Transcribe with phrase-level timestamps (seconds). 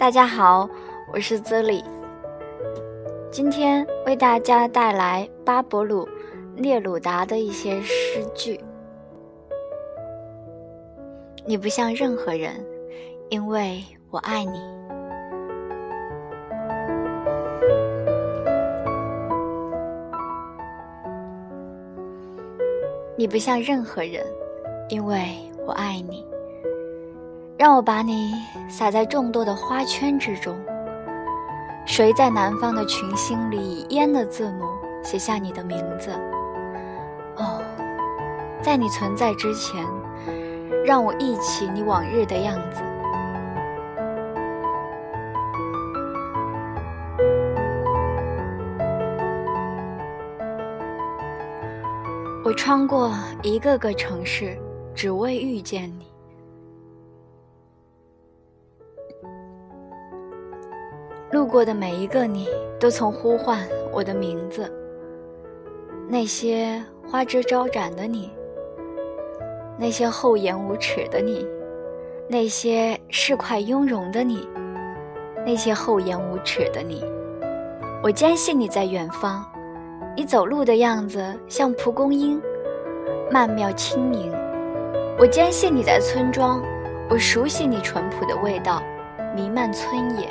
[0.00, 0.66] 大家好，
[1.12, 1.84] 我是 Zili，。
[3.30, 6.06] 今天为大家带来巴勃鲁·
[6.56, 8.58] 聂鲁达的一些诗句。
[11.44, 12.66] 你不像任何人，
[13.28, 14.58] 因为我爱你。
[23.18, 24.24] 你不像任何人，
[24.88, 25.36] 因为
[25.66, 26.29] 我爱你。
[27.60, 30.58] 让我把你撒在众多的花圈之中。
[31.84, 34.64] 谁在南方的群星里以烟的字母
[35.02, 36.10] 写下你的名字？
[37.36, 37.60] 哦，
[38.62, 39.86] 在你存在之前，
[40.86, 42.80] 让我忆起你往日的样子。
[52.42, 54.58] 我穿过一个个城市，
[54.94, 56.09] 只为遇见你。
[61.50, 62.48] 过的每一个你，
[62.78, 64.72] 都曾呼唤我的名字。
[66.08, 68.30] 那些花枝招展的你，
[69.78, 71.46] 那些厚颜无耻的你，
[72.28, 74.48] 那些市侩雍容的你，
[75.44, 77.04] 那些厚颜无耻的你，
[78.02, 79.44] 我坚信你在远方。
[80.16, 82.40] 你走路的样子像蒲公英，
[83.30, 84.32] 曼妙轻盈。
[85.18, 86.62] 我坚信你在村庄，
[87.08, 88.82] 我熟悉你淳朴的味道，
[89.34, 90.28] 弥漫村野。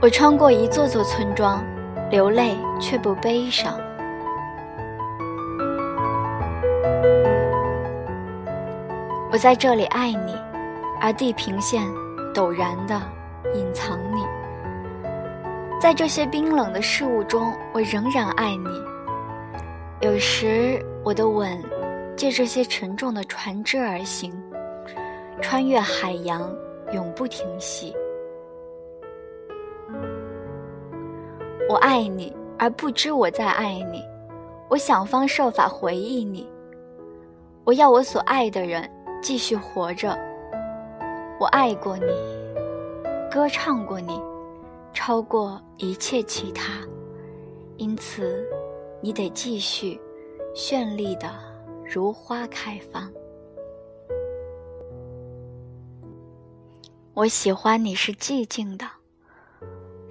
[0.00, 1.60] 我穿过一座座村庄，
[2.08, 3.76] 流泪却不悲伤。
[9.32, 10.36] 我在这里爱你，
[11.00, 11.82] 而地平线
[12.32, 12.94] 陡然地
[13.54, 14.24] 隐藏你。
[15.80, 20.06] 在这些冰冷的事物中，我仍然爱你。
[20.06, 21.60] 有时我的吻
[22.16, 24.32] 借这些沉重的船只而行，
[25.42, 26.48] 穿越海洋，
[26.92, 27.92] 永不停息。
[31.68, 34.02] 我爱你，而不知我在爱你。
[34.70, 36.48] 我想方设法回忆你。
[37.64, 38.90] 我要我所爱的人
[39.22, 40.18] 继续活着。
[41.38, 42.06] 我爱过你，
[43.30, 44.18] 歌唱过你，
[44.94, 46.72] 超过一切其他。
[47.76, 48.48] 因此，
[49.02, 50.00] 你得继续
[50.54, 51.28] 绚丽的
[51.84, 53.12] 如花开放。
[57.12, 58.97] 我喜欢你是寂静的。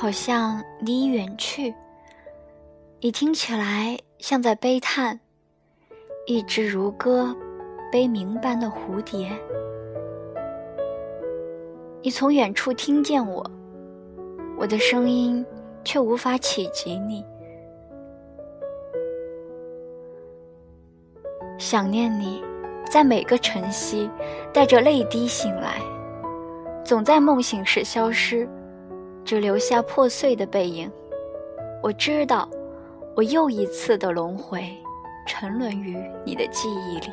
[0.00, 1.74] 好像你已远去，
[3.00, 5.20] 你听起来像在悲叹。
[6.26, 7.36] 一只如歌
[7.92, 9.30] 悲鸣般的蝴蝶，
[12.00, 13.44] 你从远处听见我，
[14.56, 15.44] 我的声音
[15.84, 17.22] 却无法企及你。
[21.58, 22.42] 想念你，
[22.90, 24.08] 在每个晨曦，
[24.50, 25.74] 带着泪滴醒来，
[26.82, 28.48] 总在梦醒时消失。
[29.24, 30.90] 只留下破碎的背影。
[31.82, 32.48] 我知道，
[33.14, 34.62] 我又一次的轮回，
[35.26, 37.10] 沉沦于你的记忆里。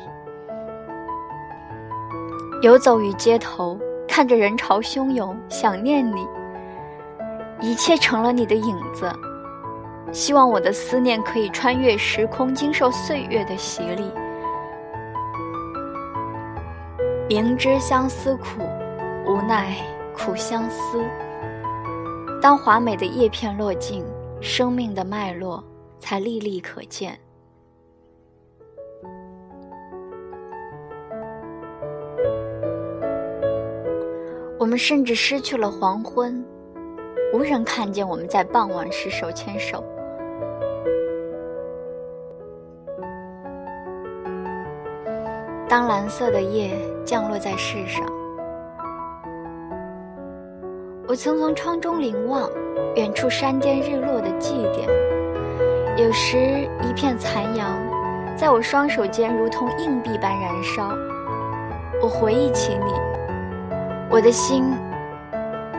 [2.60, 6.26] 游走于街头，看着人潮汹涌，想念你。
[7.60, 9.10] 一切成了你的影子。
[10.10, 14.10] 希望我的思念可以穿越时空，经受岁月的洗礼。
[17.28, 18.62] 明知相思苦，
[19.26, 19.76] 无奈
[20.16, 21.04] 苦相思。
[22.40, 24.04] 当华美的叶片落尽，
[24.40, 25.62] 生命的脉络
[25.98, 27.18] 才历历可见。
[34.58, 36.44] 我们甚至失去了黄昏，
[37.32, 39.84] 无人看见我们在傍晚时手牵手。
[45.68, 46.70] 当蓝色的夜
[47.04, 48.17] 降落在世上。
[51.08, 52.46] 我曾从窗中凝望，
[52.94, 54.86] 远处山巅日落的祭奠。
[55.96, 57.78] 有时一片残阳，
[58.36, 60.90] 在我双手间如同硬币般燃烧。
[62.02, 62.92] 我回忆起你，
[64.10, 64.70] 我的心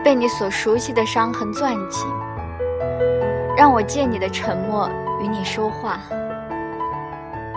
[0.02, 2.04] 被你所熟悉的伤痕攥紧。
[3.56, 4.90] 让我借你的沉默
[5.22, 6.00] 与你说话。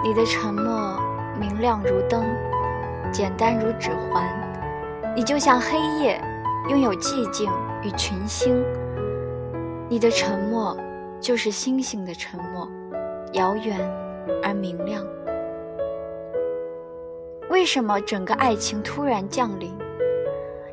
[0.03, 0.95] 你的沉默
[1.39, 2.23] 明亮如灯，
[3.11, 4.23] 简单如指环。
[5.15, 6.21] 你就像黑夜。
[6.69, 7.51] 拥有寂静
[7.83, 8.63] 与群星。
[9.89, 10.75] 你的沉默，
[11.19, 12.67] 就是星星的沉默，
[13.33, 13.77] 遥远
[14.41, 15.05] 而明亮。
[17.49, 19.77] 为什么整个爱情突然降临？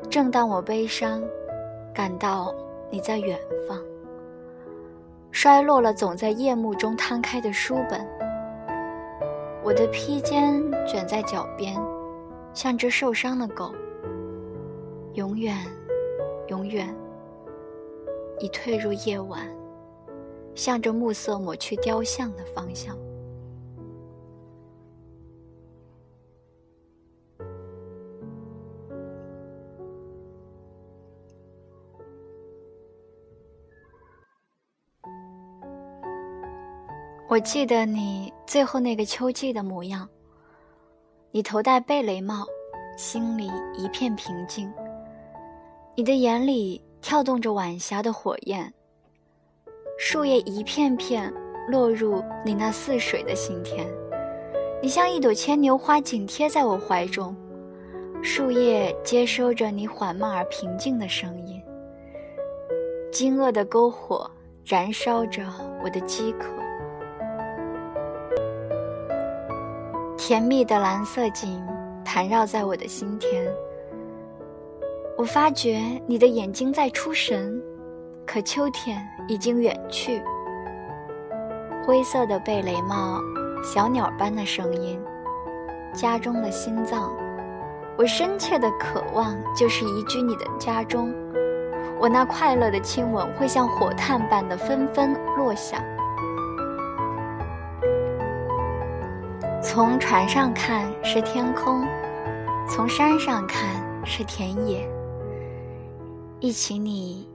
[0.09, 1.21] 正当我悲伤，
[1.93, 2.55] 感到
[2.89, 3.37] 你在远
[3.67, 3.77] 方，
[5.29, 8.07] 摔落了总在夜幕中摊开的书本。
[9.61, 11.77] 我的披肩卷在脚边，
[12.53, 13.73] 像只受伤的狗。
[15.13, 15.55] 永远，
[16.51, 16.93] 永远，
[18.41, 19.47] 已退入夜晚，
[20.53, 22.97] 向着暮色抹去雕像的方向。
[37.29, 40.05] 我记得你最后那个秋季的模样。
[41.31, 42.45] 你头戴贝雷帽，
[42.97, 44.69] 心里一片平静。
[45.93, 48.73] 你的眼里跳动着晚霞的火焰。
[49.99, 51.31] 树叶一片片
[51.67, 53.85] 落入你那似水的心田。
[54.81, 57.35] 你像一朵牵牛花紧贴在我怀中，
[58.23, 61.61] 树叶接收着你缓慢而平静的声音。
[63.11, 64.31] 惊愕的篝火
[64.65, 65.43] 燃烧着
[65.83, 66.53] 我的饥渴。
[70.17, 71.61] 甜蜜的蓝色景
[72.05, 73.45] 盘绕在我的心田。
[75.21, 77.61] 我发觉你的眼睛在出神，
[78.25, 80.19] 可秋天已经远去。
[81.85, 83.19] 灰色的贝雷帽，
[83.63, 84.99] 小鸟般的声音，
[85.93, 87.13] 家中的心脏，
[87.99, 91.13] 我深切的渴望就是移居你的家中。
[91.99, 95.83] 我那快乐的亲吻会像火炭般的纷纷落下。
[99.61, 101.85] 从船上看是天空，
[102.67, 103.69] 从山上看
[104.03, 104.83] 是田野。
[106.43, 107.29] 一起你，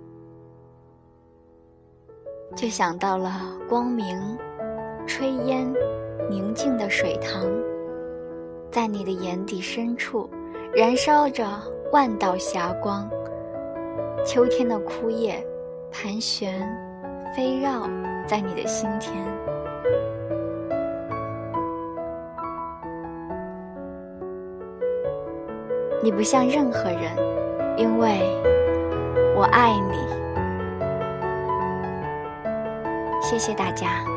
[2.57, 3.31] 就想到了
[3.69, 4.37] 光明、
[5.07, 5.73] 炊烟、
[6.29, 7.47] 宁静的水塘，
[8.69, 10.29] 在你的眼底深处，
[10.75, 11.47] 燃烧着
[11.93, 13.09] 万道霞光。
[14.25, 15.41] 秋天的枯叶，
[15.93, 16.61] 盘旋、
[17.33, 17.89] 飞绕
[18.27, 19.15] 在你的心田。
[26.03, 27.17] 你不像任何人，
[27.79, 28.19] 因为
[29.37, 29.99] 我爱你。
[33.21, 34.16] 谢谢大家。